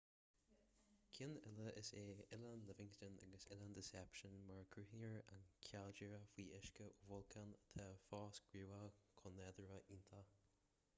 cinn 1.17 1.35
eile 1.49 1.73
is 1.81 1.91
ea 1.99 2.07
oileán 2.21 2.63
livingston 2.69 3.19
agus 3.27 3.45
oileán 3.57 3.75
deception 3.79 4.39
mar 4.49 4.63
a 4.63 4.65
gcruthaíonn 4.71 5.21
an 5.37 5.45
caildéara 5.69 6.23
faoi 6.35 6.49
uisce 6.57 6.89
ó 6.91 6.91
bholcán 7.11 7.55
atá 7.67 7.89
fós 8.09 8.43
gníomhach 8.51 9.01
cuan 9.21 9.41
nádúrtha 9.45 9.83
iontach 9.97 10.37